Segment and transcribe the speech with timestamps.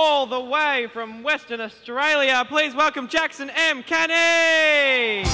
[0.00, 2.44] all the way from Western Australia.
[2.48, 3.82] Please welcome Jackson M.
[3.82, 5.24] Canny.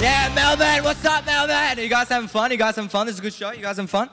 [0.00, 1.78] Yeah, Melbourne, what's up, Melbourne?
[1.78, 2.50] You guys having fun?
[2.50, 3.06] You guys having fun?
[3.06, 3.50] This is a good show.
[3.50, 4.08] You guys having fun?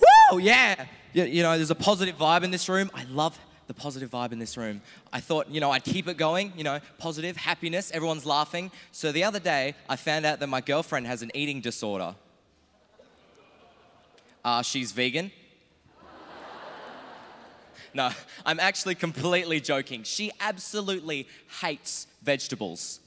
[0.00, 0.38] Woo!
[0.38, 0.86] Yeah.
[1.12, 2.90] You, you know, there's a positive vibe in this room.
[2.94, 4.80] I love the positive vibe in this room.
[5.12, 8.70] I thought, you know, I'd keep it going, you know, positive, happiness, everyone's laughing.
[8.90, 12.14] So the other day, I found out that my girlfriend has an eating disorder.
[14.42, 15.30] Uh, she's vegan.
[17.94, 18.10] No,
[18.46, 20.02] I'm actually completely joking.
[20.02, 21.28] She absolutely
[21.60, 23.00] hates vegetables.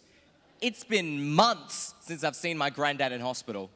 [0.61, 3.69] It's been months since I've seen my granddad in hospital.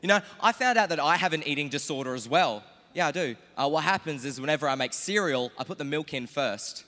[0.00, 2.62] You know, I found out that I have an eating disorder as well.
[2.94, 3.36] Yeah, I do.
[3.56, 6.84] Uh, what happens is whenever I make cereal, I put the milk in first.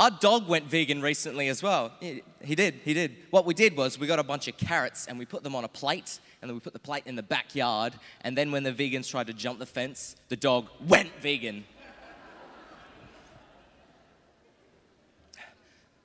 [0.00, 1.92] Our dog went vegan recently as well.
[2.00, 2.22] He,
[2.54, 3.16] did, he did.
[3.28, 5.64] What we did was we got a bunch of carrots and we put them on
[5.64, 8.72] a plate, and then we put the plate in the backyard, and then when the
[8.72, 11.64] vegans tried to jump the fence, the dog went vegan.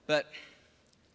[0.07, 0.25] But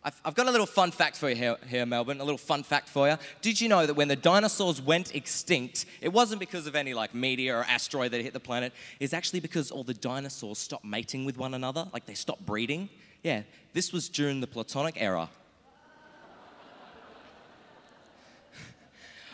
[0.03, 2.20] I've, I've got a little fun fact for you here, here, Melbourne.
[2.20, 3.17] A little fun fact for you.
[3.43, 7.15] Did you know that when the dinosaurs went extinct, it wasn't because of any like
[7.15, 8.73] meteor or asteroid that hit the planet.
[8.98, 12.89] It's actually because all the dinosaurs stopped mating with one another, like they stopped breeding.
[13.23, 13.42] Yeah,
[13.75, 15.29] this was during the Platonic era.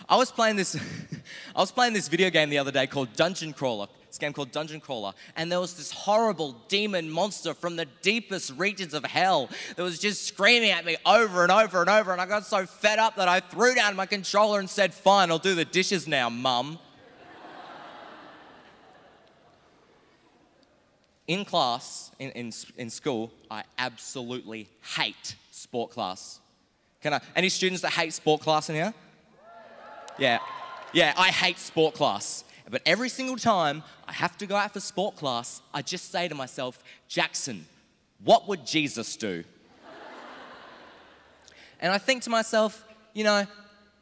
[0.08, 0.76] I was playing this,
[1.54, 3.86] I was playing this video game the other day called Dungeon Crawler.
[4.08, 8.52] This game called Dungeon Crawler, and there was this horrible demon monster from the deepest
[8.56, 12.12] regions of hell that was just screaming at me over and over and over.
[12.12, 15.30] And I got so fed up that I threw down my controller and said, "Fine,
[15.30, 16.78] I'll do the dishes now, Mum."
[21.26, 26.40] in class, in, in, in school, I absolutely hate sport class.
[27.02, 27.20] Can I?
[27.34, 28.94] Any students that hate sport class in here?
[30.18, 30.38] Yeah.
[30.92, 32.44] Yeah, I hate sport class.
[32.70, 36.26] But every single time I have to go out for sport class, I just say
[36.28, 37.64] to myself, Jackson,
[38.24, 39.44] what would Jesus do?
[41.80, 43.46] and I think to myself, you know,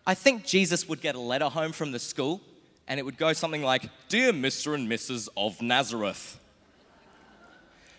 [0.07, 2.41] I think Jesus would get a letter home from the school
[2.87, 4.75] and it would go something like Dear Mr.
[4.75, 5.29] and Mrs.
[5.37, 6.39] of Nazareth,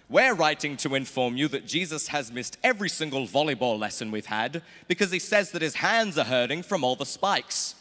[0.07, 4.61] we're writing to inform you that Jesus has missed every single volleyball lesson we've had
[4.87, 7.73] because he says that his hands are hurting from all the spikes.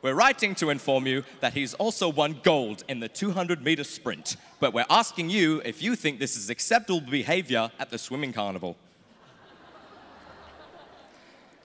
[0.00, 4.36] We're writing to inform you that he's also won gold in the 200 meter sprint,
[4.60, 8.76] but we're asking you if you think this is acceptable behavior at the swimming carnival.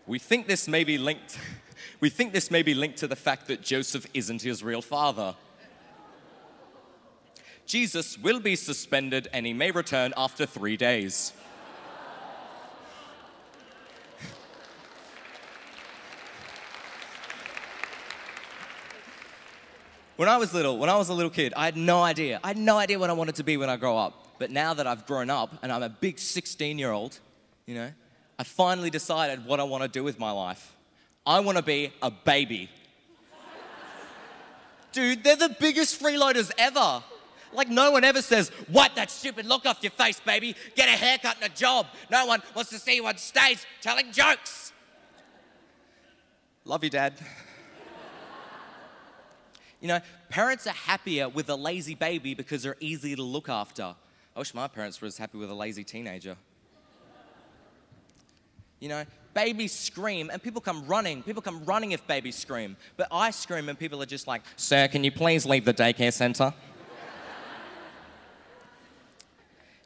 [0.07, 1.37] We think this may be linked
[1.99, 5.35] we think this may be linked to the fact that Joseph isn't his real father.
[7.65, 11.33] Jesus will be suspended and he may return after 3 days.
[20.23, 22.39] When I was little, when I was a little kid, I had no idea.
[22.45, 24.25] I had no idea what I wanted to be when I grow up.
[24.39, 27.19] But now that I've grown up and I'm a big 16 year old,
[27.65, 27.91] you know,
[28.39, 30.77] I finally decided what I want to do with my life.
[31.25, 32.69] I want to be a baby.
[34.93, 37.03] Dude, they're the biggest freeloaders ever.
[37.51, 40.55] Like, no one ever says, Wipe that stupid look off your face, baby.
[40.77, 41.87] Get a haircut and a job.
[42.09, 44.71] No one wants to see you on stage telling jokes.
[46.63, 47.13] Love you, Dad.
[49.83, 49.99] You know,
[50.29, 53.93] parents are happier with a lazy baby because they're easy to look after.
[54.33, 56.37] I wish my parents were as happy with a lazy teenager.
[58.79, 61.21] You know, babies scream and people come running.
[61.21, 62.77] People come running if babies scream.
[62.95, 66.13] But I scream and people are just like, Sir, can you please leave the daycare
[66.13, 66.53] center?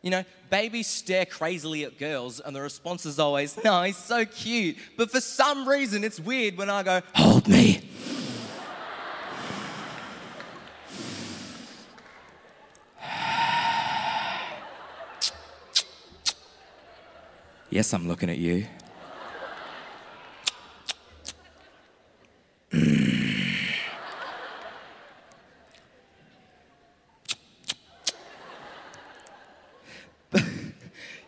[0.03, 4.25] You know, babies stare crazily at girls, and the response is always, No, he's so
[4.25, 4.77] cute.
[4.95, 7.81] But for some reason, it's weird when I go, Hold me.
[17.69, 18.65] Yes, I'm looking at you.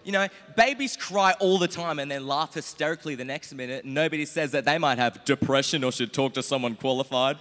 [0.06, 3.84] you know, babies cry all the time and then laugh hysterically the next minute.
[3.84, 7.38] Nobody says that they might have depression or should talk to someone qualified.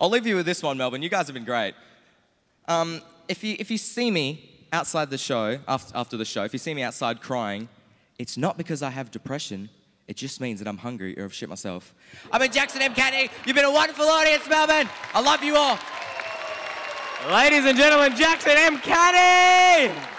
[0.00, 1.02] I'll leave you with this one, Melbourne.
[1.02, 1.74] You guys have been great.
[2.66, 6.58] Um, if, you, if you see me outside the show, after, the show, if you
[6.58, 7.68] see me outside crying,
[8.18, 9.70] it's not because I have depression.
[10.08, 11.94] It just means that I'm hungry or I've shit myself.
[12.30, 12.92] I've been Jackson M.
[12.92, 13.30] Canny.
[13.46, 14.88] You've been a wonderful audience, Melbourne.
[15.14, 15.78] I love you all.
[17.32, 18.76] Ladies and gentlemen, Jackson M.
[18.78, 20.13] Hey!